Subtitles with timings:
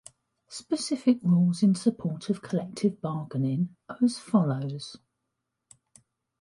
[0.47, 4.97] Specific rules in support of collective bargaining are as follows.